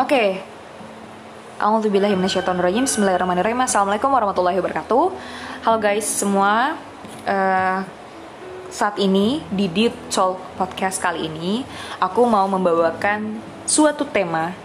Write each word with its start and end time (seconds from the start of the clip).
Oke. 0.00 0.40
Minasyaitonirrajim. 2.16 2.88
Bismillahirrahmanirrahim. 2.88 3.60
Assalamualaikum 3.68 4.08
warahmatullahi 4.08 4.56
wabarakatuh. 4.56 5.12
Halo 5.60 5.76
guys 5.76 6.08
semua. 6.08 6.72
Eh, 7.28 7.78
saat 8.72 8.96
ini 8.96 9.44
di 9.52 9.68
Deep 9.68 9.92
Talk 10.08 10.40
Podcast 10.56 11.04
kali 11.04 11.28
ini 11.28 11.60
aku 12.00 12.24
mau 12.24 12.48
membawakan 12.48 13.44
suatu 13.68 14.08
tema 14.08 14.56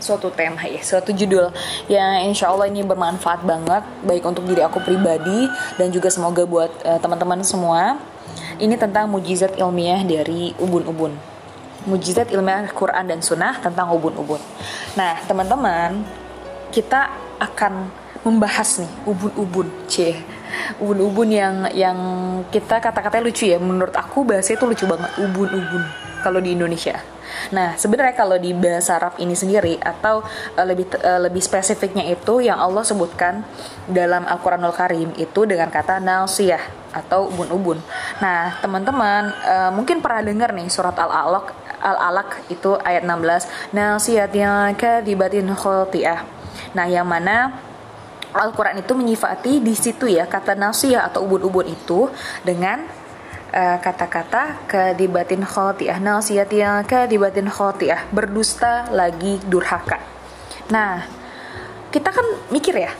suatu 0.00 0.32
tema 0.32 0.64
ya, 0.64 0.80
suatu 0.80 1.12
judul 1.12 1.52
yang 1.84 2.24
insya 2.24 2.48
Allah 2.48 2.72
ini 2.72 2.80
bermanfaat 2.80 3.44
banget 3.44 3.84
baik 4.00 4.24
untuk 4.24 4.48
diri 4.48 4.64
aku 4.64 4.80
pribadi 4.80 5.44
dan 5.76 5.92
juga 5.92 6.08
semoga 6.08 6.48
buat 6.48 6.72
eh, 6.88 6.96
teman-teman 6.96 7.44
semua. 7.44 8.00
Ini 8.56 8.80
tentang 8.80 9.12
mujizat 9.12 9.60
ilmiah 9.60 10.00
dari 10.08 10.56
ubun-ubun 10.56 11.39
mujizat 11.88 12.28
ilmiah 12.32 12.68
Quran 12.72 13.08
dan 13.08 13.20
Sunnah 13.24 13.56
tentang 13.60 13.92
ubun-ubun. 13.92 14.40
Nah, 14.98 15.16
teman-teman, 15.24 16.04
kita 16.74 17.12
akan 17.40 17.88
membahas 18.20 18.84
nih 18.84 18.92
ubun-ubun, 19.08 19.68
c, 19.88 20.12
ubun-ubun 20.76 21.28
yang 21.32 21.64
yang 21.72 21.98
kita 22.52 22.82
kata-katanya 22.84 23.24
lucu 23.24 23.48
ya. 23.48 23.56
Menurut 23.56 23.96
aku 23.96 24.28
bahasa 24.28 24.52
itu 24.52 24.64
lucu 24.68 24.84
banget, 24.84 25.08
ubun-ubun 25.16 25.82
kalau 26.20 26.38
di 26.38 26.52
Indonesia. 26.52 27.00
Nah, 27.54 27.78
sebenarnya 27.78 28.12
kalau 28.12 28.36
di 28.36 28.52
bahasa 28.52 28.98
Arab 29.00 29.16
ini 29.22 29.32
sendiri 29.32 29.78
atau 29.80 30.20
uh, 30.58 30.66
lebih 30.66 30.90
uh, 31.00 31.22
lebih 31.24 31.40
spesifiknya 31.40 32.04
itu 32.10 32.44
yang 32.44 32.58
Allah 32.58 32.82
sebutkan 32.84 33.46
dalam 33.88 34.26
Al-Qur'anul 34.26 34.74
Karim 34.74 35.14
itu 35.16 35.46
dengan 35.46 35.70
kata 35.70 36.02
nausiyah 36.02 36.60
atau 36.90 37.30
ubun-ubun. 37.30 37.78
Nah, 38.18 38.58
teman-teman 38.58 39.30
uh, 39.46 39.70
mungkin 39.70 40.02
pernah 40.02 40.26
dengar 40.26 40.50
nih 40.52 40.68
surat 40.68 40.98
Al-Alaq 40.98 41.54
Al-Alaq 41.80 42.52
itu 42.52 42.76
ayat 42.80 43.02
16 43.02 43.74
nasiyatin 43.74 44.76
kadibatin 44.76 45.48
khotiah 45.56 46.22
nah 46.76 46.86
yang 46.86 47.08
mana 47.08 47.56
Al-Quran 48.30 48.78
itu 48.78 48.94
menyifati 48.94 49.58
di 49.58 49.74
situ 49.74 50.06
ya 50.06 50.22
kata 50.30 50.54
nasiyah 50.54 51.10
atau 51.10 51.26
ubun-ubun 51.26 51.66
itu 51.66 52.06
dengan 52.46 52.86
uh, 53.50 53.78
kata-kata 53.82 54.70
kadibatin 54.70 55.42
khotiah 55.42 55.98
nasiyatin 55.98 56.86
kadibatin 56.86 57.50
khotiah 57.50 58.06
berdusta 58.14 58.86
lagi 58.94 59.42
durhaka. 59.50 59.98
Nah 60.70 61.02
kita 61.90 62.14
kan 62.14 62.26
mikir 62.54 62.86
ya 62.86 62.94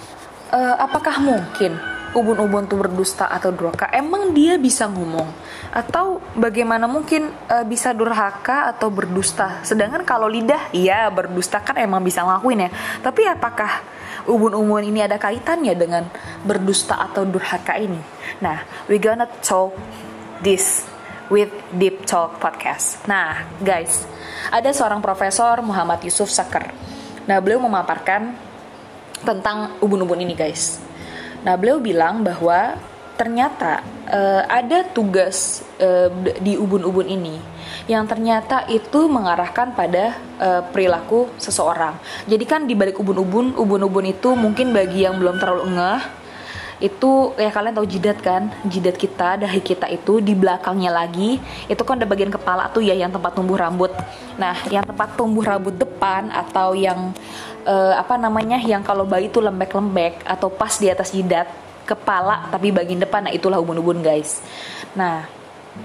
uh, 0.51 0.83
apakah 0.83 1.23
mungkin 1.23 1.78
ubun-ubun 2.16 2.66
tuh 2.66 2.78
berdusta 2.80 3.30
atau 3.30 3.55
durhaka 3.55 3.86
emang 3.94 4.34
dia 4.34 4.58
bisa 4.58 4.91
ngomong? 4.91 5.27
Atau 5.70 6.19
bagaimana 6.34 6.91
mungkin 6.91 7.30
e, 7.30 7.56
bisa 7.67 7.94
durhaka 7.94 8.70
atau 8.75 8.91
berdusta? 8.91 9.62
Sedangkan 9.62 10.02
kalau 10.02 10.27
lidah 10.27 10.75
iya 10.75 11.06
berdusta 11.08 11.62
kan 11.62 11.78
emang 11.78 12.02
bisa 12.02 12.27
ngelakuin 12.27 12.67
ya. 12.67 12.70
Tapi 13.02 13.22
apakah 13.30 13.83
ubun-ubun 14.27 14.86
ini 14.86 15.06
ada 15.06 15.17
kaitannya 15.17 15.75
dengan 15.78 16.05
berdusta 16.42 16.98
atau 16.98 17.22
durhaka 17.22 17.78
ini? 17.78 18.02
Nah 18.42 18.62
we 18.91 18.98
gonna 18.98 19.30
talk 19.41 19.74
this 20.42 20.86
with 21.30 21.50
Deep 21.70 22.05
Talk 22.11 22.42
Podcast. 22.42 23.06
Nah 23.06 23.47
guys 23.62 24.11
ada 24.48 24.72
seorang 24.72 25.05
profesor 25.05 25.61
Muhammad 25.61 26.00
Yusuf 26.00 26.33
Sakar 26.33 26.72
nah 27.28 27.36
beliau 27.39 27.61
memaparkan 27.61 28.33
tentang 29.20 29.77
ubun-ubun 29.84 30.24
ini 30.24 30.33
guys 30.33 30.80
Nah, 31.41 31.55
beliau 31.56 31.80
bilang 31.80 32.20
bahwa 32.20 32.77
ternyata 33.16 33.84
uh, 34.08 34.48
ada 34.48 34.80
tugas 34.96 35.60
uh, 35.77 36.08
di 36.41 36.56
ubun-ubun 36.56 37.05
ini 37.05 37.36
yang 37.84 38.08
ternyata 38.08 38.64
itu 38.72 39.12
mengarahkan 39.12 39.77
pada 39.77 40.16
uh, 40.41 40.62
perilaku 40.72 41.28
seseorang. 41.36 42.00
Jadi 42.24 42.44
kan 42.48 42.64
di 42.64 42.72
balik 42.72 42.96
ubun-ubun, 42.96 43.61
ubun-ubun 43.61 44.08
itu 44.08 44.33
mungkin 44.33 44.72
bagi 44.72 45.05
yang 45.05 45.20
belum 45.20 45.36
terlalu 45.36 45.68
ngeh 45.77 46.00
itu 46.80 47.36
ya 47.36 47.52
kalian 47.52 47.77
tahu 47.77 47.84
jidat 47.84 48.18
kan 48.24 48.48
jidat 48.64 48.96
kita 48.96 49.36
dahi 49.36 49.61
kita 49.61 49.84
itu 49.92 50.24
di 50.24 50.33
belakangnya 50.33 50.89
lagi 50.89 51.36
itu 51.68 51.83
kan 51.84 52.00
ada 52.00 52.08
bagian 52.08 52.33
kepala 52.33 52.73
tuh 52.73 52.80
ya 52.80 52.96
yang 52.96 53.12
tempat 53.12 53.36
tumbuh 53.36 53.61
rambut 53.61 53.92
nah 54.40 54.56
yang 54.73 54.80
tempat 54.89 55.12
tumbuh 55.12 55.45
rambut 55.45 55.77
depan 55.77 56.33
atau 56.33 56.73
yang 56.73 57.12
uh, 57.67 57.95
apa 57.97 58.17
namanya 58.17 58.61
yang 58.61 58.85
kalau 58.85 59.05
bayi 59.05 59.29
itu 59.29 59.41
lembek-lembek 59.43 60.25
atau 60.25 60.48
pas 60.53 60.73
di 60.77 60.89
atas 60.89 61.13
jidat 61.13 61.48
kepala 61.85 62.47
tapi 62.53 62.71
bagian 62.71 63.03
depan 63.03 63.27
nah 63.27 63.33
itulah 63.35 63.59
ubun-ubun 63.59 64.01
guys. 64.05 64.41
Nah 64.95 65.27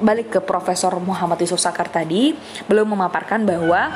balik 0.02 0.34
ke 0.34 0.40
Profesor 0.42 0.92
Muhammad 0.98 1.42
Yusuf 1.42 1.62
Sakar 1.62 1.88
tadi 1.88 2.34
belum 2.66 2.98
memaparkan 2.98 3.46
bahwa 3.46 3.94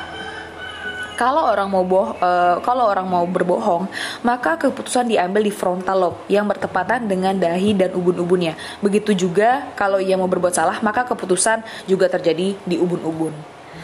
kalau 1.19 1.51
orang 1.51 1.67
mau 1.67 1.83
boh 1.83 2.15
uh, 2.15 2.63
kalau 2.63 2.87
orang 2.87 3.03
mau 3.03 3.27
berbohong 3.27 3.91
maka 4.23 4.55
keputusan 4.55 5.11
diambil 5.11 5.43
di 5.43 5.51
frontal 5.51 5.97
lobe 5.99 6.19
yang 6.31 6.47
bertepatan 6.47 7.11
dengan 7.11 7.35
dahi 7.35 7.75
dan 7.75 7.91
ubun-ubunnya. 7.91 8.55
Begitu 8.79 9.27
juga 9.27 9.67
kalau 9.75 9.99
ia 9.99 10.15
mau 10.15 10.31
berbuat 10.31 10.55
salah 10.55 10.79
maka 10.79 11.03
keputusan 11.03 11.59
juga 11.91 12.07
terjadi 12.07 12.55
di 12.55 12.75
ubun-ubun. 12.79 13.35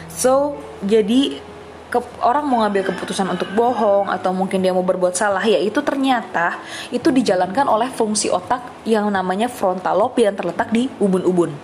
So 0.08 0.56
jadi 0.80 1.36
ke, 1.86 1.98
orang 2.22 2.44
mau 2.46 2.66
ngambil 2.66 2.90
keputusan 2.92 3.30
untuk 3.30 3.48
bohong 3.54 4.10
atau 4.10 4.34
mungkin 4.34 4.58
dia 4.58 4.74
mau 4.74 4.82
berbuat 4.82 5.14
salah 5.14 5.42
ya 5.42 5.58
itu 5.62 5.78
ternyata 5.82 6.58
itu 6.90 7.08
dijalankan 7.14 7.66
oleh 7.70 7.88
fungsi 7.94 8.26
otak 8.28 8.82
yang 8.82 9.06
namanya 9.08 9.46
frontal 9.46 9.94
lobe 9.94 10.26
yang 10.26 10.34
terletak 10.34 10.70
di 10.74 10.90
ubun-ubun. 10.98 11.54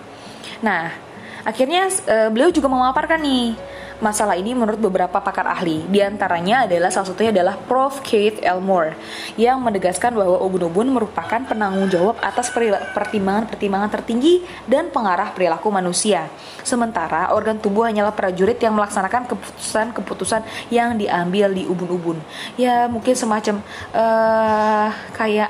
Nah, 0.63 0.95
akhirnya 1.43 1.91
uh, 2.07 2.29
beliau 2.31 2.49
juga 2.49 2.71
memaparkan 2.71 3.19
nih 3.19 3.55
masalah 4.03 4.35
ini 4.35 4.51
menurut 4.51 4.75
beberapa 4.75 5.23
pakar 5.23 5.47
ahli. 5.47 5.87
Di 5.87 6.03
antaranya 6.03 6.67
adalah 6.67 6.91
salah 6.91 7.07
satunya 7.07 7.31
adalah 7.31 7.55
Prof. 7.55 8.03
Keith 8.03 8.43
Elmore 8.43 8.99
yang 9.39 9.63
menegaskan 9.63 10.11
bahwa 10.11 10.43
ubun-ubun 10.43 10.91
merupakan 10.91 11.39
penanggung 11.47 11.87
jawab 11.87 12.19
atas 12.19 12.51
pertimbangan-pertimbangan 12.91 13.87
tertinggi 13.87 14.43
dan 14.67 14.91
pengarah 14.91 15.31
perilaku 15.31 15.71
manusia. 15.71 16.27
Sementara 16.67 17.31
organ 17.31 17.55
tubuh 17.55 17.87
hanyalah 17.87 18.11
prajurit 18.11 18.59
yang 18.59 18.75
melaksanakan 18.75 19.31
keputusan-keputusan 19.31 20.43
yang 20.67 20.99
diambil 20.99 21.55
di 21.55 21.63
ubun-ubun. 21.63 22.19
Ya 22.59 22.91
mungkin 22.91 23.15
semacam 23.15 23.63
uh, 23.95 24.91
kayak 25.15 25.49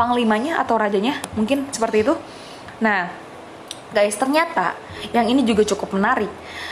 panglimanya 0.00 0.64
atau 0.64 0.80
rajanya 0.80 1.20
mungkin 1.36 1.68
seperti 1.68 2.08
itu. 2.08 2.16
Nah, 2.80 3.12
guys 3.90 4.16
ternyata 4.16 4.74
yang 5.10 5.26
ini 5.26 5.42
juga 5.46 5.66
cukup 5.66 5.96
menarik 5.96 6.30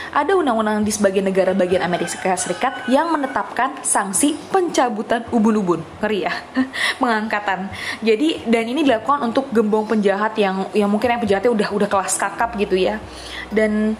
ada 0.09 0.33
undang-undang 0.33 0.81
di 0.81 0.89
sebagian 0.89 1.21
negara 1.29 1.53
bagian 1.53 1.85
Amerika 1.85 2.33
Serikat 2.33 2.89
yang 2.89 3.13
menetapkan 3.13 3.85
sanksi 3.85 4.33
pencabutan 4.49 5.25
ubun-ubun. 5.29 5.85
Ngeri 6.01 6.25
ya, 6.25 6.33
pengangkatan. 7.01 7.69
Jadi 8.01 8.49
dan 8.49 8.65
ini 8.65 8.81
dilakukan 8.81 9.21
untuk 9.29 9.53
gembong 9.53 9.85
penjahat 9.85 10.33
yang 10.41 10.65
yang 10.73 10.89
mungkin 10.89 11.13
yang 11.13 11.21
penjahatnya 11.21 11.51
udah 11.53 11.69
udah 11.69 11.89
kelas 11.89 12.17
kakap 12.17 12.57
gitu 12.57 12.73
ya. 12.73 12.97
Dan 13.53 13.97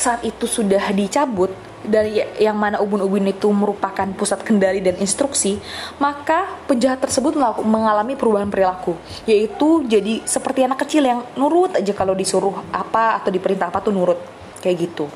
saat 0.00 0.24
itu 0.24 0.48
sudah 0.48 0.92
dicabut 0.92 1.52
dari 1.82 2.22
yang 2.38 2.54
mana 2.54 2.78
ubun-ubun 2.78 3.26
itu 3.26 3.50
merupakan 3.50 4.06
pusat 4.14 4.38
kendali 4.46 4.78
dan 4.78 4.94
instruksi, 5.02 5.58
maka 5.98 6.46
penjahat 6.70 7.02
tersebut 7.02 7.34
mengalami 7.66 8.14
perubahan 8.14 8.46
perilaku, 8.46 8.94
yaitu 9.26 9.82
jadi 9.90 10.22
seperti 10.22 10.62
anak 10.62 10.86
kecil 10.86 11.02
yang 11.02 11.26
nurut 11.34 11.74
aja 11.74 11.90
kalau 11.90 12.14
disuruh 12.14 12.54
apa 12.70 13.18
atau 13.18 13.34
diperintah 13.34 13.68
apa 13.74 13.82
tuh 13.82 13.90
nurut, 13.90 14.18
kayak 14.62 14.90
gitu. 14.90 15.10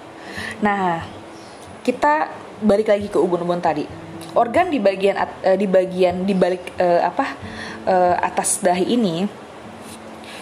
Nah, 0.59 1.07
kita 1.87 2.35
balik 2.59 2.91
lagi 2.91 3.07
ke 3.07 3.19
ubun-ubun 3.21 3.63
tadi. 3.63 3.87
Organ 4.35 4.69
di 4.69 4.83
bagian 4.83 5.17
uh, 5.23 5.57
di 5.57 5.71
bagian 5.71 6.27
di 6.27 6.35
balik 6.35 6.77
uh, 6.77 7.09
apa 7.09 7.27
uh, 7.89 8.15
atas 8.21 8.61
dahi 8.61 8.97
ini 8.97 9.46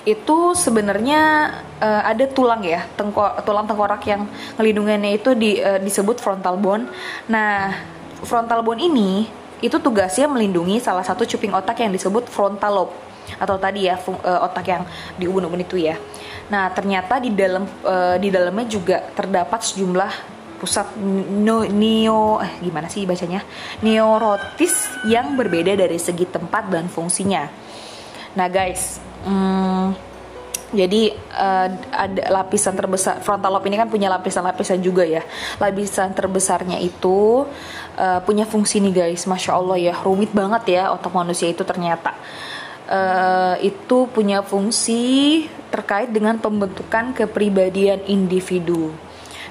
itu 0.05 0.53
sebenarnya 0.53 1.53
uh, 1.81 2.03
ada 2.05 2.29
tulang 2.29 2.61
ya, 2.61 2.85
tengko, 2.97 3.41
tulang 3.45 3.65
tengkorak 3.65 4.05
yang 4.05 4.29
ngelindungannya 4.61 5.17
itu 5.17 5.33
di, 5.33 5.61
uh, 5.65 5.81
disebut 5.81 6.21
frontal 6.21 6.61
bone. 6.61 6.89
Nah, 7.33 7.73
frontal 8.21 8.61
bone 8.61 8.85
ini 8.85 9.25
itu 9.65 9.81
tugasnya 9.81 10.29
melindungi 10.29 10.77
salah 10.77 11.01
satu 11.01 11.25
cuping 11.25 11.57
otak 11.57 11.81
yang 11.81 11.89
disebut 11.89 12.29
frontal 12.29 12.85
lobe 12.85 12.95
atau 13.41 13.57
tadi 13.57 13.89
ya 13.89 13.97
uh, 13.97 14.45
otak 14.45 14.69
yang 14.69 14.85
di 15.17 15.25
ubun-ubun 15.25 15.65
itu 15.65 15.81
ya. 15.81 15.97
Nah, 16.53 16.69
ternyata 16.77 17.17
di 17.17 17.33
dalam 17.33 17.65
uh, 17.65 18.21
di 18.21 18.29
dalamnya 18.29 18.69
juga 18.69 19.01
terdapat 19.17 19.65
sejumlah 19.65 20.37
pusat 20.61 20.97
no, 21.01 21.65
neo 21.65 22.41
eh, 22.45 22.53
gimana 22.61 22.93
sih 22.93 23.09
bacanya? 23.09 23.41
Neorotis 23.81 25.05
yang 25.09 25.33
berbeda 25.37 25.73
dari 25.77 25.97
segi 25.97 26.29
tempat 26.29 26.69
dan 26.69 26.93
fungsinya. 26.93 27.49
Nah, 28.37 28.49
guys, 28.53 29.01
hmm, 29.25 29.87
jadi 30.75 31.15
uh, 31.15 31.69
ada 31.95 32.23
lapisan 32.43 32.75
terbesar 32.75 33.23
frontal 33.23 33.55
lobe 33.55 33.71
ini 33.71 33.79
kan 33.79 33.89
punya 33.89 34.11
lapisan-lapisan 34.11 34.83
juga 34.83 35.07
ya. 35.07 35.23
Lapisan 35.63 36.11
terbesarnya 36.13 36.83
itu 36.83 37.47
uh, 37.97 38.21
punya 38.27 38.45
fungsi 38.45 38.83
nih 38.83 39.07
guys, 39.07 39.25
masya 39.25 39.55
Allah 39.55 39.79
ya 39.79 39.95
rumit 40.03 40.35
banget 40.35 40.79
ya 40.81 40.91
otak 40.91 41.15
manusia 41.15 41.47
itu 41.49 41.63
ternyata 41.63 42.13
uh, 42.91 43.57
itu 43.63 44.11
punya 44.11 44.43
fungsi 44.43 45.45
terkait 45.71 46.11
dengan 46.11 46.39
pembentukan 46.39 47.15
kepribadian 47.15 48.03
individu. 48.07 48.95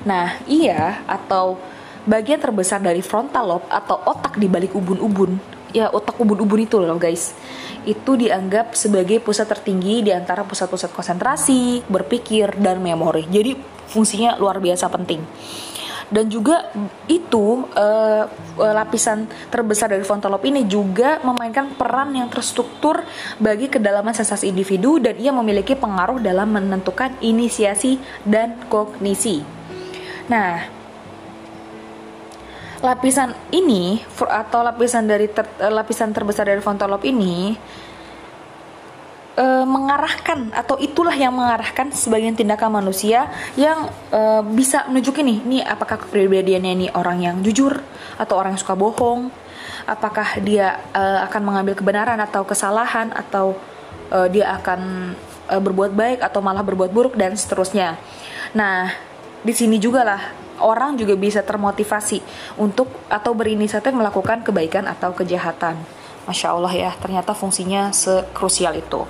Nah, 0.04 0.36
iya 0.48 1.04
atau 1.08 1.56
bagian 2.04 2.40
terbesar 2.40 2.84
dari 2.84 3.00
frontal 3.00 3.58
lobe 3.58 3.68
atau 3.72 3.96
otak 4.04 4.36
di 4.36 4.52
balik 4.52 4.76
ubun-ubun, 4.76 5.40
ya 5.74 5.90
otak 5.90 6.16
ubun-ubun 6.22 6.64
itu 6.64 6.78
loh 6.80 6.96
guys, 6.96 7.34
itu 7.84 8.16
dianggap 8.16 8.78
sebagai 8.78 9.20
pusat 9.20 9.50
tertinggi 9.50 10.06
di 10.06 10.12
antara 10.14 10.46
pusat-pusat 10.46 10.94
konsentrasi, 10.94 11.84
berpikir, 11.90 12.56
dan 12.62 12.80
memori. 12.80 13.26
Jadi 13.28 13.58
fungsinya 13.90 14.38
luar 14.40 14.62
biasa 14.64 14.88
penting 14.88 15.22
dan 16.14 16.30
juga 16.30 16.70
itu 17.10 17.66
uh, 17.74 18.26
lapisan 18.60 19.26
terbesar 19.50 19.90
dari 19.90 20.06
frontal 20.06 20.38
lobe 20.38 20.46
ini 20.46 20.70
juga 20.70 21.18
memainkan 21.26 21.74
peran 21.74 22.14
yang 22.14 22.30
terstruktur 22.30 23.02
bagi 23.42 23.66
kedalaman 23.66 24.14
sensasi 24.14 24.54
individu 24.54 25.02
dan 25.02 25.18
ia 25.18 25.34
memiliki 25.34 25.74
pengaruh 25.74 26.22
dalam 26.22 26.54
menentukan 26.54 27.18
inisiasi 27.18 27.98
dan 28.30 28.62
kognisi. 28.70 29.42
Nah, 30.30 30.83
lapisan 32.84 33.32
ini 33.56 34.04
atau 34.20 34.60
lapisan 34.60 35.08
dari 35.08 35.32
ter, 35.32 35.48
lapisan 35.72 36.12
terbesar 36.12 36.52
dari 36.52 36.60
frontal 36.60 36.92
lobe 36.92 37.08
ini 37.08 37.56
e, 39.40 39.46
mengarahkan 39.64 40.52
atau 40.52 40.76
itulah 40.76 41.16
yang 41.16 41.32
mengarahkan 41.32 41.96
sebagian 41.96 42.36
tindakan 42.36 42.84
manusia 42.84 43.32
yang 43.56 43.88
e, 44.12 44.20
bisa 44.52 44.84
menunjukin 44.92 45.24
nih, 45.24 45.40
nih 45.48 45.62
apakah 45.64 45.96
kepribadiannya 46.04 46.72
ini 46.76 46.88
orang 46.92 47.24
yang 47.24 47.36
jujur 47.40 47.80
atau 48.20 48.36
orang 48.36 48.60
yang 48.60 48.62
suka 48.62 48.76
bohong, 48.76 49.32
apakah 49.88 50.44
dia 50.44 50.84
e, 50.92 51.04
akan 51.24 51.42
mengambil 51.42 51.80
kebenaran 51.80 52.20
atau 52.20 52.44
kesalahan 52.44 53.16
atau 53.16 53.56
e, 54.12 54.28
dia 54.28 54.60
akan 54.60 55.14
e, 55.48 55.56
berbuat 55.56 55.96
baik 55.96 56.20
atau 56.20 56.44
malah 56.44 56.68
berbuat 56.68 56.92
buruk 56.92 57.16
dan 57.16 57.40
seterusnya. 57.40 57.96
Nah, 58.52 58.92
di 59.40 59.56
sini 59.56 59.80
juga 59.80 60.04
lah 60.04 60.43
orang 60.62 61.00
juga 61.00 61.18
bisa 61.18 61.42
termotivasi 61.42 62.22
untuk 62.60 62.90
atau 63.08 63.32
berinisiatif 63.34 63.94
melakukan 63.94 64.46
kebaikan 64.46 64.86
atau 64.90 65.16
kejahatan. 65.16 65.80
Masya 66.24 66.56
Allah 66.56 66.74
ya, 66.74 66.92
ternyata 67.00 67.36
fungsinya 67.36 67.92
sekrusial 67.92 68.80
itu. 68.80 69.04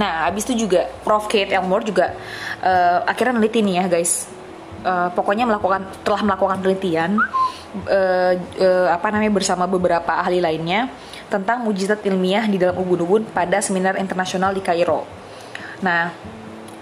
Nah, 0.00 0.24
habis 0.24 0.48
itu 0.48 0.64
juga 0.64 0.88
Prof. 1.04 1.28
Kate 1.28 1.52
Elmore 1.52 1.84
juga 1.84 2.16
uh, 2.64 3.04
akhirnya 3.04 3.36
neliti 3.36 3.60
nih 3.60 3.84
ya 3.84 3.86
guys. 3.88 4.28
Uh, 4.84 5.08
pokoknya 5.16 5.48
melakukan 5.48 5.80
telah 6.04 6.20
melakukan 6.20 6.60
penelitian 6.60 7.16
uh, 7.88 8.32
uh, 8.36 8.88
apa 8.92 9.06
namanya 9.08 9.32
bersama 9.32 9.64
beberapa 9.64 10.12
ahli 10.12 10.44
lainnya 10.44 10.92
tentang 11.32 11.64
mujizat 11.64 12.04
ilmiah 12.04 12.44
di 12.44 12.60
dalam 12.60 12.76
ubun-ubun 12.76 13.24
pada 13.32 13.64
seminar 13.64 13.96
internasional 13.96 14.52
di 14.52 14.60
Kairo. 14.60 15.08
Nah, 15.80 16.12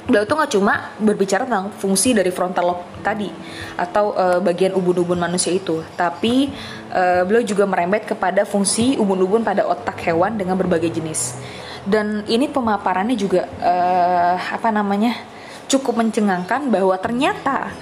beliau 0.02 0.26
itu 0.26 0.34
nggak 0.34 0.52
cuma 0.58 0.74
berbicara 0.98 1.46
tentang 1.46 1.70
fungsi 1.78 2.10
dari 2.10 2.34
frontal 2.34 2.74
lobe 2.74 2.84
tadi 3.06 3.30
atau 3.78 4.10
uh, 4.18 4.38
bagian 4.42 4.74
ubun-ubun 4.74 5.14
manusia 5.14 5.54
itu, 5.54 5.78
tapi 5.94 6.50
uh, 6.90 7.22
beliau 7.22 7.46
juga 7.46 7.62
merembet 7.66 8.06
kepada 8.10 8.42
fungsi 8.42 8.98
ubun-ubun 8.98 9.46
pada 9.46 9.62
otak 9.62 10.02
hewan 10.02 10.34
dengan 10.34 10.58
berbagai 10.58 10.90
jenis. 10.90 11.38
Dan 11.82 12.22
ini 12.30 12.46
pemaparannya 12.46 13.18
juga 13.18 13.46
uh, 13.58 14.38
apa 14.38 14.70
namanya 14.70 15.18
cukup 15.66 15.98
mencengangkan 15.98 16.70
bahwa 16.70 16.94
ternyata 16.98 17.74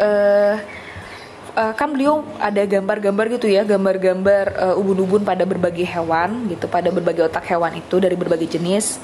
uh, 0.00 0.56
uh, 1.56 1.72
kan 1.76 1.88
beliau 1.92 2.24
ada 2.40 2.64
gambar-gambar 2.64 3.40
gitu 3.40 3.48
ya, 3.48 3.64
gambar-gambar 3.64 4.44
uh, 4.56 4.80
ubun-ubun 4.80 5.24
pada 5.24 5.44
berbagai 5.44 5.84
hewan 5.84 6.48
gitu, 6.48 6.64
pada 6.68 6.88
berbagai 6.88 7.28
otak 7.28 7.44
hewan 7.48 7.76
itu 7.76 8.00
dari 8.00 8.16
berbagai 8.16 8.48
jenis 8.52 9.00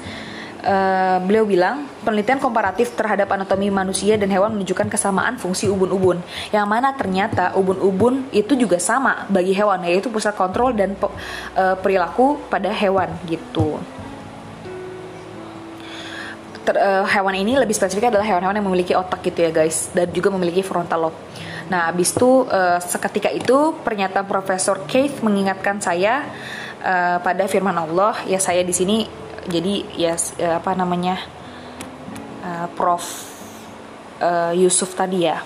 uh, 0.63 1.17
beliau 1.23 1.47
bilang 1.47 1.87
penelitian 2.03 2.39
komparatif 2.39 2.95
terhadap 2.95 3.31
anatomi 3.31 3.71
manusia 3.71 4.19
dan 4.19 4.27
hewan 4.31 4.55
menunjukkan 4.55 4.87
kesamaan 4.91 5.39
fungsi 5.39 5.71
ubun-ubun 5.71 6.19
yang 6.51 6.67
mana 6.67 6.91
ternyata 6.95 7.55
ubun-ubun 7.55 8.27
itu 8.35 8.55
juga 8.55 8.79
sama 8.79 9.27
bagi 9.31 9.55
hewan 9.55 9.83
yaitu 9.87 10.11
pusat 10.11 10.35
kontrol 10.35 10.75
dan 10.75 10.95
uh, 10.99 11.75
perilaku 11.79 12.39
pada 12.51 12.71
hewan 12.71 13.11
gitu. 13.27 13.79
Ter, 16.67 16.75
uh, 16.75 17.07
hewan 17.07 17.35
ini 17.39 17.55
lebih 17.55 17.73
spesifik 17.73 18.11
adalah 18.11 18.27
hewan-hewan 18.27 18.59
yang 18.59 18.67
memiliki 18.67 18.93
otak 18.93 19.23
gitu 19.23 19.47
ya 19.47 19.51
guys 19.51 19.89
dan 19.95 20.11
juga 20.11 20.29
memiliki 20.33 20.59
frontal 20.61 21.09
lobe. 21.09 21.19
Nah, 21.69 21.93
habis 21.93 22.17
itu 22.17 22.49
uh, 22.49 22.81
seketika 22.81 23.29
itu 23.29 23.77
pernyataan 23.85 24.25
Profesor 24.25 24.81
Keith 24.89 25.21
mengingatkan 25.21 25.77
saya 25.77 26.25
uh, 26.81 27.21
pada 27.21 27.45
firman 27.45 27.77
Allah 27.77 28.17
ya 28.25 28.41
saya 28.41 28.65
di 28.65 28.73
sini 28.73 29.28
jadi 29.49 29.73
ya 29.97 30.13
apa 30.55 30.71
namanya 30.77 31.17
uh, 32.45 32.67
Prof 32.77 33.03
uh, 34.21 34.53
Yusuf 34.55 34.93
tadi 34.93 35.25
ya 35.25 35.41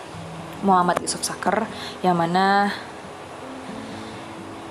Muhammad 0.63 0.99
Yusuf 1.03 1.23
Sakar 1.23 1.67
yang 2.05 2.15
mana 2.15 2.71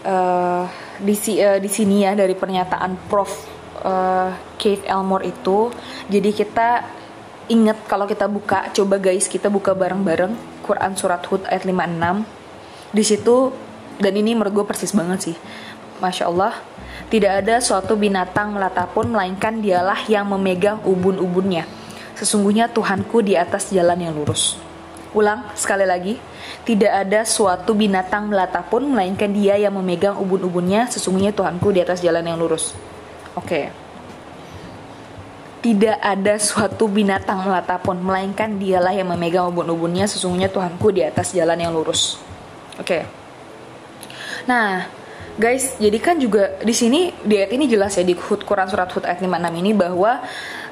uh, 0.05 0.65
di 1.03 1.15
uh, 1.41 1.59
di 1.59 1.71
sini 1.71 2.07
ya 2.07 2.17
dari 2.17 2.33
pernyataan 2.37 3.09
Prof 3.11 3.31
uh, 3.85 4.31
Keith 4.57 4.85
Elmore 4.87 5.27
itu. 5.27 5.71
Jadi 6.09 6.31
kita 6.33 6.69
ingat 7.51 7.85
kalau 7.91 8.07
kita 8.09 8.31
buka 8.31 8.71
coba 8.73 8.97
guys 9.03 9.27
kita 9.27 9.51
buka 9.51 9.75
bareng-bareng 9.75 10.65
Quran 10.65 10.93
surat 10.95 11.21
Hud 11.27 11.43
ayat 11.51 11.67
56 11.67 12.95
di 12.95 13.03
situ 13.03 13.51
dan 13.99 14.13
ini 14.15 14.33
menurut 14.33 14.63
gue 14.63 14.67
persis 14.67 14.95
banget 14.95 15.33
sih. 15.33 15.37
Masya 16.01 16.31
Allah 16.31 16.72
tidak 17.13 17.45
ada 17.45 17.61
suatu 17.61 17.93
binatang 17.93 18.57
melata 18.57 18.89
pun 18.89 19.13
melainkan 19.13 19.61
dialah 19.61 20.09
yang 20.09 20.29
memegang 20.33 20.81
ubun-ubunnya. 20.81 21.69
Sesungguhnya 22.17 22.73
Tuhanku 22.73 23.21
di 23.21 23.37
atas 23.37 23.69
jalan 23.69 23.99
yang 24.01 24.15
lurus. 24.17 24.57
Ulang 25.13 25.45
sekali 25.53 25.85
lagi, 25.85 26.17
tidak 26.65 26.89
ada 26.89 27.21
suatu 27.29 27.77
binatang 27.77 28.33
melata 28.33 28.65
pun 28.65 28.89
melainkan 28.89 29.29
dia 29.29 29.61
yang 29.61 29.77
memegang 29.77 30.17
ubun-ubunnya. 30.17 30.89
Sesungguhnya 30.89 31.37
Tuhanku 31.37 31.69
di 31.69 31.85
atas 31.85 32.01
jalan 32.01 32.25
yang 32.25 32.41
lurus. 32.41 32.73
Oke. 33.37 33.45
Okay. 33.45 33.65
Tidak 35.63 36.01
ada 36.01 36.41
suatu 36.43 36.91
binatang 36.91 37.39
melata 37.45 37.79
pun 37.79 37.95
melainkan 38.01 38.57
dialah 38.57 38.97
yang 38.97 39.13
memegang 39.13 39.53
ubun-ubunnya. 39.53 40.09
Sesungguhnya 40.09 40.49
Tuhanku 40.49 40.91
di 40.91 41.05
atas 41.05 41.37
jalan 41.37 41.61
yang 41.61 41.77
lurus. 41.77 42.17
Oke. 42.81 43.03
Okay. 43.03 43.03
Nah, 44.49 44.89
guys 45.39 45.77
jadi 45.81 45.99
kan 46.03 46.17
juga 46.21 46.61
di 46.61 46.75
sini 46.77 47.13
di 47.25 47.41
ayat 47.41 47.53
ini 47.57 47.65
jelas 47.71 47.97
ya 47.97 48.05
di 48.05 48.13
Hud 48.13 48.45
Quran 48.45 48.69
surat 48.69 48.89
Hud 48.93 49.05
ayat 49.09 49.25
56 49.25 49.61
ini 49.65 49.71
bahwa 49.73 50.21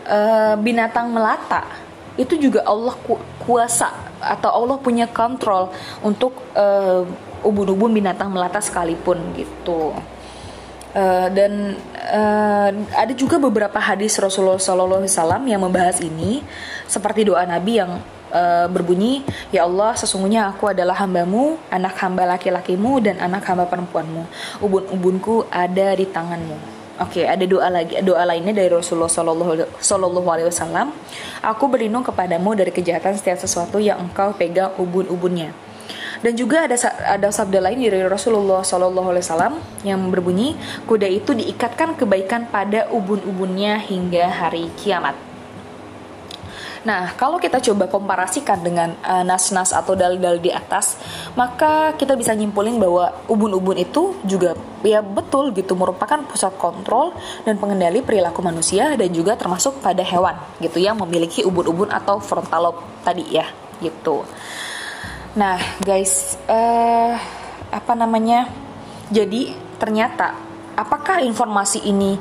uh, 0.05 0.55
binatang 0.61 1.09
melata 1.13 1.65
itu 2.21 2.37
juga 2.37 2.67
Allah 2.69 2.93
ku 3.01 3.17
kuasa 3.41 3.89
atau 4.21 4.51
Allah 4.53 4.77
punya 4.77 5.09
kontrol 5.09 5.73
untuk 6.05 6.37
uh, 6.53 7.07
ubun-ubun 7.41 7.89
binatang 7.97 8.29
melata 8.29 8.61
sekalipun 8.61 9.33
gitu. 9.33 9.97
Uh, 10.91 11.31
dan 11.31 11.79
uh, 12.11 12.71
ada 12.99 13.15
juga 13.15 13.39
beberapa 13.39 13.79
hadis 13.79 14.19
Rasulullah 14.19 14.59
SAW 14.59 15.07
yang 15.47 15.63
membahas 15.63 16.03
ini 16.03 16.43
seperti 16.91 17.31
doa 17.31 17.47
Nabi 17.47 17.79
yang 17.79 18.03
uh, 18.33 18.67
berbunyi, 18.71 19.23
Ya 19.51 19.67
Allah, 19.67 19.95
sesungguhnya 19.95 20.51
aku 20.51 20.71
adalah 20.71 20.97
hambamu, 20.99 21.59
anak 21.71 21.99
hamba 22.01 22.27
laki-lakimu, 22.37 23.03
dan 23.03 23.19
anak 23.19 23.45
hamba 23.47 23.67
perempuanmu. 23.67 24.27
Ubun-ubunku 24.65 25.47
ada 25.51 25.95
di 25.95 26.07
tanganmu. 26.09 26.81
Oke, 27.01 27.25
okay, 27.25 27.33
ada 27.33 27.49
doa 27.49 27.73
lagi, 27.73 27.97
doa 28.05 28.29
lainnya 28.29 28.53
dari 28.53 28.69
Rasulullah 28.69 29.09
Shallallahu 29.09 30.29
Alaihi 30.29 30.53
Wasallam. 30.53 30.93
Aku 31.41 31.65
berlindung 31.65 32.05
kepadamu 32.05 32.53
dari 32.53 32.69
kejahatan 32.69 33.17
setiap 33.17 33.41
sesuatu 33.41 33.81
yang 33.81 34.05
engkau 34.05 34.37
pegang 34.37 34.77
ubun-ubunnya. 34.77 35.49
Dan 36.21 36.37
juga 36.37 36.69
ada 36.69 36.77
ada 37.09 37.33
sabda 37.33 37.65
lain 37.65 37.81
dari 37.81 38.05
Rasulullah 38.05 38.61
Shallallahu 38.61 39.17
Alaihi 39.17 39.25
Wasallam 39.25 39.55
yang 39.81 40.13
berbunyi, 40.13 40.53
kuda 40.85 41.09
itu 41.09 41.33
diikatkan 41.33 41.97
kebaikan 41.97 42.53
pada 42.53 42.85
ubun-ubunnya 42.93 43.81
hingga 43.81 44.29
hari 44.29 44.69
kiamat. 44.77 45.30
Nah, 46.81 47.13
kalau 47.13 47.37
kita 47.37 47.61
coba 47.61 47.93
komparasikan 47.93 48.65
dengan 48.65 48.97
uh, 49.05 49.21
nas-nas 49.21 49.77
atau 49.77 49.93
dalil-dalil 49.93 50.41
di 50.41 50.49
atas, 50.49 50.97
maka 51.37 51.93
kita 52.01 52.17
bisa 52.17 52.33
nyimpulin 52.33 52.81
bahwa 52.81 53.13
ubun-ubun 53.29 53.77
itu 53.77 54.17
juga 54.25 54.57
ya 54.81 55.05
betul 55.05 55.53
gitu 55.53 55.77
merupakan 55.77 56.25
pusat 56.25 56.57
kontrol 56.57 57.13
dan 57.45 57.61
pengendali 57.61 58.01
perilaku 58.01 58.41
manusia 58.41 58.97
dan 58.97 59.13
juga 59.13 59.37
termasuk 59.37 59.85
pada 59.85 60.01
hewan 60.01 60.33
gitu 60.57 60.81
yang 60.81 60.97
memiliki 60.97 61.45
ubun-ubun 61.45 61.93
atau 61.93 62.17
frontal 62.17 62.73
lobe 62.73 62.81
tadi 63.05 63.29
ya 63.29 63.45
gitu. 63.85 64.25
Nah, 65.37 65.61
guys, 65.85 66.41
uh, 66.49 67.13
apa 67.69 67.93
namanya? 67.93 68.49
Jadi 69.13 69.53
ternyata 69.77 70.33
apakah 70.81 71.21
informasi 71.21 71.85
ini 71.85 72.17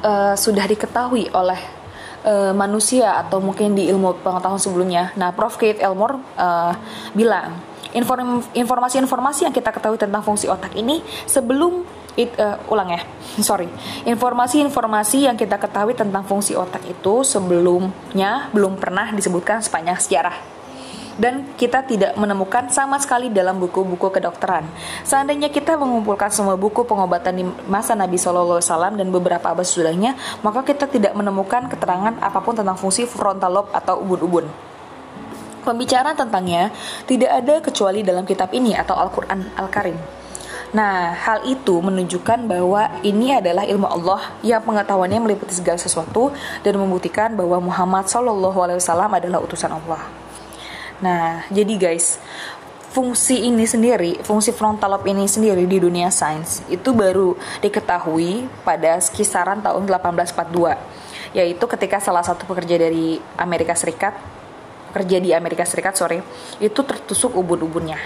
uh, 0.00 0.32
sudah 0.32 0.64
diketahui 0.64 1.28
oleh 1.34 1.77
uh, 2.24 2.54
manusia 2.54 3.18
atau 3.20 3.38
mungkin 3.38 3.74
di 3.74 3.86
ilmu 3.90 4.22
pengetahuan 4.22 4.58
sebelumnya. 4.58 5.14
Nah, 5.14 5.30
Prof. 5.34 5.58
Kate 5.58 5.82
Elmore 5.82 6.18
uh, 6.38 6.72
bilang 7.12 7.58
informasi-informasi 8.54 9.48
yang 9.48 9.54
kita 9.54 9.72
ketahui 9.72 9.96
tentang 9.96 10.20
fungsi 10.20 10.44
otak 10.44 10.76
ini 10.76 11.00
sebelum 11.24 11.82
it, 12.18 12.34
uh, 12.36 12.58
ulang 12.68 12.92
ya, 12.92 13.00
sorry, 13.48 13.70
informasi-informasi 14.04 15.30
yang 15.30 15.36
kita 15.38 15.56
ketahui 15.56 15.94
tentang 15.94 16.26
fungsi 16.26 16.52
otak 16.58 16.84
itu 16.84 17.24
sebelumnya 17.24 18.52
belum 18.52 18.76
pernah 18.76 19.14
disebutkan 19.14 19.64
sepanjang 19.64 19.96
sejarah. 20.02 20.57
Dan 21.18 21.44
kita 21.58 21.82
tidak 21.84 22.14
menemukan 22.14 22.70
sama 22.70 22.96
sekali 23.02 23.28
dalam 23.28 23.58
buku-buku 23.58 24.08
kedokteran. 24.08 24.64
Seandainya 25.02 25.50
kita 25.50 25.74
mengumpulkan 25.74 26.30
semua 26.30 26.54
buku 26.54 26.86
pengobatan 26.86 27.34
di 27.34 27.44
masa 27.66 27.98
Nabi 27.98 28.16
Shallallahu 28.16 28.62
Alaihi 28.62 28.70
Wasallam 28.70 28.94
dan 28.96 29.06
beberapa 29.10 29.50
abad 29.50 29.66
sesudahnya, 29.66 30.14
maka 30.46 30.62
kita 30.62 30.86
tidak 30.86 31.12
menemukan 31.18 31.66
keterangan 31.66 32.14
apa 32.22 32.38
pun 32.38 32.54
tentang 32.54 32.78
fungsi 32.78 33.04
frontal 33.04 33.50
lobe 33.50 33.70
atau 33.74 33.98
ubun-ubun. 33.98 34.46
Pembicaraan 35.66 36.16
tentangnya 36.16 36.72
tidak 37.04 37.28
ada 37.28 37.60
kecuali 37.60 38.00
dalam 38.00 38.24
kitab 38.24 38.54
ini 38.56 38.72
atau 38.72 38.96
Al-Quran 38.96 39.52
Al-Karim. 39.58 39.98
Nah, 40.68 41.16
hal 41.16 41.48
itu 41.48 41.80
menunjukkan 41.80 42.44
bahwa 42.44 43.00
ini 43.00 43.32
adalah 43.32 43.64
ilmu 43.64 43.88
Allah 43.88 44.36
yang 44.44 44.60
pengetahuannya 44.60 45.16
meliputi 45.16 45.56
segala 45.56 45.80
sesuatu 45.80 46.28
dan 46.60 46.76
membuktikan 46.76 47.32
bahwa 47.32 47.56
Muhammad 47.72 48.04
Wasallam 48.04 49.16
adalah 49.16 49.40
utusan 49.40 49.72
Allah. 49.72 50.27
Nah, 50.98 51.46
jadi 51.46 51.78
guys, 51.78 52.18
fungsi 52.90 53.46
ini 53.46 53.62
sendiri, 53.68 54.18
fungsi 54.26 54.50
frontal 54.50 54.98
lobe 54.98 55.12
ini 55.12 55.30
sendiri 55.30 55.62
di 55.68 55.78
dunia 55.78 56.10
sains 56.10 56.64
itu 56.66 56.90
baru 56.90 57.38
diketahui 57.62 58.50
pada 58.66 58.98
kisaran 58.98 59.62
tahun 59.62 59.86
1842, 59.86 61.36
yaitu 61.36 61.64
ketika 61.70 62.02
salah 62.02 62.26
satu 62.26 62.48
pekerja 62.48 62.80
dari 62.80 63.20
Amerika 63.38 63.76
Serikat 63.78 64.38
kerja 64.88 65.20
di 65.20 65.36
Amerika 65.36 65.68
Serikat 65.68 66.00
sorry 66.00 66.18
itu 66.58 66.80
tertusuk 66.80 67.36
ubun-ubunnya. 67.36 68.00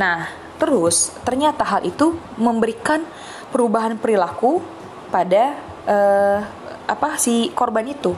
Nah 0.00 0.32
terus 0.56 1.12
ternyata 1.28 1.62
hal 1.62 1.84
itu 1.84 2.16
memberikan 2.40 3.04
perubahan 3.52 4.00
perilaku 4.00 4.64
pada 5.12 5.54
uh, 5.84 6.40
apa 6.88 7.20
si 7.20 7.52
korban 7.52 7.84
itu 7.84 8.16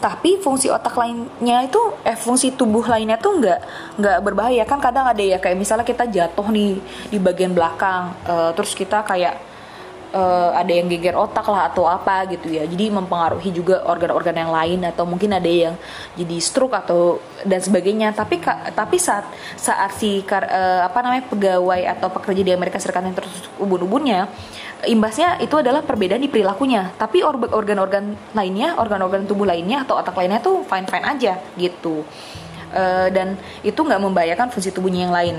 tapi 0.00 0.38
fungsi 0.40 0.68
otak 0.68 0.94
lainnya 0.94 1.64
itu 1.64 1.80
eh 2.04 2.16
fungsi 2.16 2.54
tubuh 2.54 2.84
lainnya 2.86 3.16
tuh 3.16 3.38
nggak 3.40 3.60
nggak 4.00 4.18
berbahaya. 4.22 4.62
Kan 4.68 4.80
kadang 4.80 5.06
ada 5.08 5.22
ya 5.22 5.38
kayak 5.40 5.56
misalnya 5.56 5.86
kita 5.86 6.04
jatuh 6.08 6.46
nih 6.52 6.78
di 7.10 7.18
bagian 7.20 7.52
belakang 7.56 8.12
uh, 8.28 8.50
terus 8.52 8.72
kita 8.76 9.02
kayak 9.06 9.56
uh, 10.16 10.50
ada 10.56 10.72
yang 10.72 10.86
geger 10.88 11.16
otak 11.16 11.46
lah 11.48 11.68
atau 11.72 11.84
apa 11.84 12.24
gitu 12.32 12.48
ya. 12.52 12.64
Jadi 12.64 12.88
mempengaruhi 12.92 13.50
juga 13.52 13.84
organ-organ 13.84 14.36
yang 14.36 14.52
lain 14.52 14.80
atau 14.88 15.04
mungkin 15.08 15.36
ada 15.36 15.48
yang 15.48 15.74
jadi 16.16 16.36
stroke 16.40 16.76
atau 16.76 17.18
dan 17.44 17.60
sebagainya. 17.60 18.16
Tapi 18.16 18.40
tapi 18.72 18.96
saat 18.96 19.28
saat 19.56 19.92
si 19.96 20.24
uh, 20.24 20.80
apa 20.84 20.98
namanya 21.04 21.24
pegawai 21.28 21.80
atau 21.98 22.08
pekerja 22.12 22.42
di 22.42 22.52
Amerika 22.52 22.80
Serikat 22.80 23.04
yang 23.04 23.16
terus 23.16 23.32
ubun-ubunnya 23.60 24.28
imbasnya 24.84 25.40
itu 25.40 25.56
adalah 25.56 25.80
perbedaan 25.80 26.20
di 26.20 26.28
perilakunya. 26.28 26.92
Tapi 27.00 27.24
organ-organ 27.24 28.36
lainnya 28.36 28.76
organ-organ 28.76 29.24
tubuh 29.24 29.48
lainnya 29.48 29.88
atau 29.88 29.96
otak 29.96 30.12
lainnya 30.12 30.44
tuh 30.44 30.60
fine 30.68 30.84
fine 30.84 31.06
aja 31.06 31.40
gitu. 31.56 32.04
Uh, 32.76 33.08
dan 33.08 33.40
itu 33.64 33.78
nggak 33.78 34.02
membahayakan 34.02 34.52
fungsi 34.52 34.74
tubuhnya 34.74 35.08
yang 35.08 35.14
lain. 35.14 35.36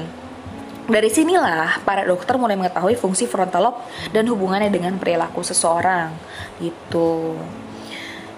Dari 0.87 1.11
sinilah 1.11 1.83
para 1.83 2.07
dokter 2.07 2.39
mulai 2.39 2.55
mengetahui 2.55 2.95
fungsi 2.95 3.27
frontal 3.27 3.69
lobe 3.69 3.83
dan 4.15 4.23
hubungannya 4.31 4.71
dengan 4.71 4.95
perilaku 4.95 5.43
seseorang 5.43 6.15
gitu. 6.63 7.35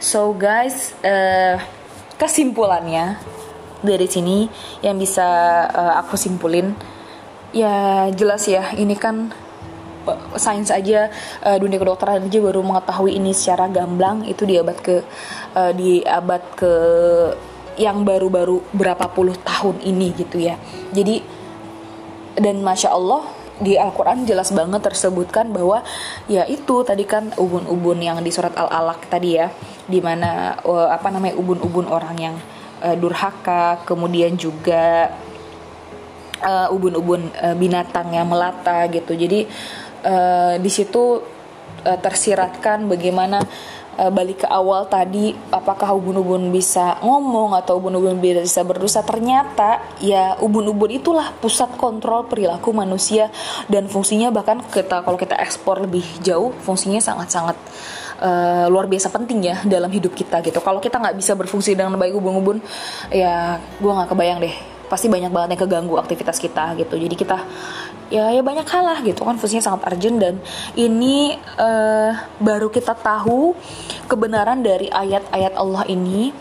So 0.01 0.33
guys, 0.33 0.97
uh, 1.05 1.61
kesimpulannya 2.17 3.21
dari 3.79 4.09
sini 4.09 4.49
yang 4.83 4.99
bisa 4.99 5.23
uh, 5.71 5.93
aku 6.03 6.19
simpulin 6.19 6.75
ya 7.55 8.09
jelas 8.11 8.45
ya 8.45 8.75
ini 8.75 8.93
kan 8.97 9.31
sains 10.39 10.71
aja 10.73 11.11
uh, 11.45 11.57
dunia 11.59 11.77
kedokteran 11.77 12.25
aja 12.25 12.39
baru 12.39 12.61
mengetahui 12.63 13.17
ini 13.19 13.35
secara 13.35 13.69
gamblang 13.69 14.25
itu 14.25 14.47
di 14.47 14.57
abad 14.57 14.77
ke 14.79 14.95
uh, 15.53 15.71
di 15.75 16.01
abad 16.03 16.43
ke 16.55 16.73
yang 17.79 18.03
baru-baru 18.03 18.59
berapa 18.75 19.07
puluh 19.11 19.39
tahun 19.39 19.79
ini 19.79 20.11
gitu 20.19 20.43
ya. 20.43 20.59
Jadi 20.91 21.23
dan 22.39 22.59
masya 22.63 22.91
Allah 22.91 23.23
di 23.59 23.75
Al-Quran 23.75 24.23
jelas 24.23 24.55
banget 24.55 24.79
tersebutkan 24.79 25.51
bahwa 25.51 25.83
ya 26.31 26.47
itu 26.47 26.81
tadi 26.87 27.03
kan 27.03 27.35
ubun-ubun 27.35 27.99
yang 27.99 28.23
di 28.23 28.31
surat 28.31 28.55
Al-Alaq 28.55 29.11
tadi 29.11 29.35
ya 29.35 29.51
di 29.83 29.99
mana 29.99 30.55
uh, 30.63 30.87
apa 30.87 31.11
namanya 31.11 31.35
ubun-ubun 31.35 31.91
orang 31.91 32.15
yang 32.15 32.35
uh, 32.79 32.95
durhaka 32.95 33.83
kemudian 33.83 34.39
juga 34.39 35.11
uh, 36.39 36.71
ubun-ubun 36.71 37.27
uh, 37.35 37.55
binatang 37.59 38.15
yang 38.15 38.31
melata 38.31 38.87
gitu 38.87 39.11
jadi 39.19 39.43
uh, 40.03 40.55
di 40.59 40.71
situ 40.71 41.19
uh, 41.85 41.99
tersiratkan 41.99 42.87
bagaimana 42.87 43.39
uh, 43.99 44.11
balik 44.11 44.43
ke 44.43 44.47
awal 44.47 44.87
tadi 44.87 45.35
apakah 45.51 45.91
ubun-ubun 45.95 46.51
bisa 46.51 46.99
ngomong 47.03 47.55
atau 47.59 47.79
ubun-ubun 47.79 48.19
bisa 48.19 48.63
berdosa. 48.63 49.03
Ternyata 49.03 49.99
ya 49.99 50.39
ubun-ubun 50.39 50.95
itulah 50.95 51.35
pusat 51.43 51.75
kontrol 51.75 52.27
perilaku 52.27 52.71
manusia 52.71 53.27
dan 53.67 53.91
fungsinya 53.91 54.31
bahkan 54.31 54.63
kita 54.63 55.03
kalau 55.03 55.19
kita 55.19 55.35
ekspor 55.35 55.83
lebih 55.83 56.03
jauh 56.23 56.55
fungsinya 56.63 57.03
sangat-sangat 57.03 57.57
uh, 58.23 58.65
luar 58.71 58.85
biasa 58.87 59.11
penting 59.11 59.51
ya 59.51 59.55
dalam 59.65 59.89
hidup 59.91 60.15
kita 60.15 60.39
gitu. 60.43 60.59
Kalau 60.63 60.79
kita 60.79 60.99
nggak 60.99 61.15
bisa 61.19 61.33
berfungsi 61.35 61.75
dengan 61.75 61.95
baik 61.99 62.15
ubun-ubun 62.15 62.59
ya 63.11 63.59
gue 63.79 63.91
nggak 63.91 64.09
kebayang 64.11 64.39
deh. 64.43 64.55
Pasti 64.89 65.05
banyak 65.05 65.29
banget 65.29 65.53
yang 65.53 65.61
keganggu 65.69 66.01
aktivitas 66.01 66.41
kita 66.41 66.73
gitu. 66.81 66.97
Jadi 66.97 67.13
kita 67.13 67.37
ya 68.09 68.33
ya 68.33 68.41
banyak 68.41 68.65
hal 68.65 68.83
lah 68.83 68.99
gitu 69.05 69.21
kan 69.21 69.37
fungsinya 69.37 69.63
sangat 69.63 69.93
urgent 69.93 70.17
dan 70.17 70.35
ini 70.73 71.37
uh, 71.57 72.11
baru 72.41 72.73
kita 72.73 72.97
tahu 72.97 73.53
kebenaran 74.09 74.65
dari 74.65 74.89
ayat-ayat 74.89 75.53
Allah 75.53 75.85
ini 75.85 76.33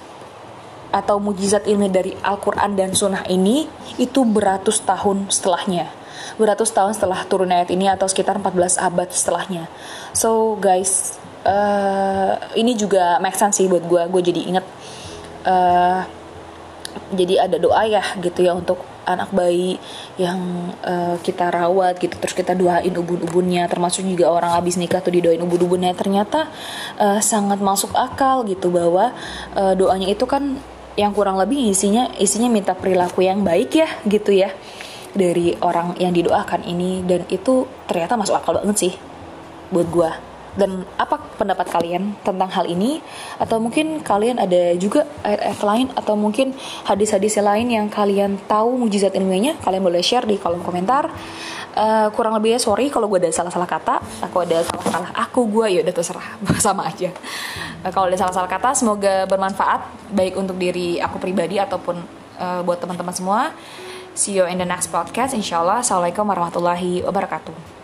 atau 0.89 1.21
mujizat 1.21 1.69
ini 1.69 1.93
dari 1.93 2.17
Al-Quran 2.17 2.73
dan 2.73 2.97
Sunnah 2.97 3.29
ini 3.29 3.69
itu 4.01 4.25
beratus 4.25 4.81
tahun 4.81 5.29
setelahnya. 5.29 5.93
Beratus 6.41 6.73
tahun 6.73 6.97
setelah 6.97 7.29
turun 7.29 7.53
ayat 7.53 7.69
ini 7.69 7.93
atau 7.93 8.09
sekitar 8.09 8.41
14 8.41 8.81
abad 8.81 9.09
setelahnya. 9.13 9.69
So 10.17 10.57
guys 10.57 11.21
uh, 11.45 12.41
ini 12.57 12.73
juga 12.73 13.21
make 13.21 13.37
sense 13.37 13.61
sih 13.61 13.69
buat 13.69 13.85
gue 13.85 14.03
gue 14.09 14.23
jadi 14.33 14.41
inget 14.49 14.67
uh, 15.45 16.01
jadi 17.13 17.49
ada 17.49 17.57
doa 17.61 17.85
ya 17.85 18.03
gitu 18.19 18.45
ya 18.45 18.57
untuk 18.57 18.81
anak 19.09 19.33
bayi 19.33 19.81
yang 20.21 20.37
uh, 20.85 21.17
kita 21.25 21.49
rawat 21.49 21.97
gitu 21.97 22.21
terus 22.21 22.37
kita 22.37 22.53
doain 22.53 22.93
ubun-ubunnya 22.93 23.65
termasuk 23.67 24.05
juga 24.05 24.29
orang 24.29 24.53
habis 24.53 24.77
nikah 24.77 25.01
tuh 25.01 25.17
didoain 25.17 25.41
ubun-ubunnya. 25.41 25.97
Ternyata 25.97 26.53
uh, 27.01 27.21
sangat 27.25 27.65
masuk 27.65 27.97
akal 27.97 28.45
gitu 28.45 28.69
bahwa 28.69 29.17
uh, 29.57 29.73
doanya 29.73 30.13
itu 30.13 30.29
kan 30.29 30.61
yang 30.99 31.17
kurang 31.17 31.41
lebih 31.41 31.73
isinya 31.73 32.11
isinya 32.21 32.53
minta 32.53 32.77
perilaku 32.77 33.25
yang 33.25 33.41
baik 33.41 33.71
ya 33.73 33.89
gitu 34.05 34.35
ya 34.35 34.53
dari 35.17 35.57
orang 35.65 35.97
yang 35.97 36.13
didoakan 36.13 36.69
ini. 36.69 37.01
Dan 37.09 37.25
itu 37.33 37.65
ternyata 37.89 38.21
masuk 38.21 38.37
akal 38.37 38.61
banget 38.61 38.77
sih 38.77 38.93
buat 39.73 39.89
gue 39.89 40.28
dan 40.59 40.83
apa 40.99 41.23
pendapat 41.39 41.71
kalian 41.71 42.19
tentang 42.27 42.51
hal 42.51 42.67
ini? 42.67 42.99
Atau 43.39 43.63
mungkin 43.63 44.03
kalian 44.03 44.43
ada 44.43 44.75
juga 44.75 45.07
ayat-ayat 45.23 45.61
lain? 45.63 45.87
Atau 45.95 46.19
mungkin 46.19 46.51
hadis-hadis 46.83 47.39
lain 47.39 47.71
yang 47.71 47.87
kalian 47.87 48.43
tahu 48.51 48.75
mujizat 48.75 49.15
ilmiahnya 49.15 49.63
kalian 49.63 49.87
boleh 49.87 50.03
share 50.03 50.27
di 50.27 50.35
kolom 50.37 50.61
komentar. 50.67 51.07
Uh, 51.79 52.11
kurang 52.11 52.35
lebih 52.35 52.59
ya 52.59 52.61
sorry 52.61 52.91
kalau 52.91 53.07
gue 53.07 53.23
ada 53.23 53.31
salah-salah 53.31 53.71
kata. 53.71 54.03
Aku 54.27 54.43
ada 54.43 54.67
salah-salah 54.67 55.15
aku 55.15 55.47
gue 55.47 55.79
ya 55.79 55.81
udah 55.87 55.95
terserah. 55.95 56.27
Sama 56.67 56.91
aja. 56.91 57.15
Uh, 57.87 57.91
kalau 57.95 58.11
ada 58.11 58.19
salah-salah 58.19 58.51
kata 58.51 58.75
semoga 58.75 59.31
bermanfaat. 59.31 60.11
Baik 60.11 60.35
untuk 60.35 60.59
diri 60.59 60.99
aku 60.99 61.23
pribadi 61.23 61.63
ataupun 61.63 62.03
uh, 62.43 62.61
buat 62.67 62.83
teman-teman 62.83 63.15
semua. 63.15 63.41
See 64.19 64.35
you 64.35 64.51
in 64.51 64.59
the 64.59 64.67
next 64.67 64.91
podcast. 64.91 65.39
Insyaallah 65.39 65.87
assalamualaikum 65.87 66.27
warahmatullahi 66.27 67.07
wabarakatuh 67.07 67.78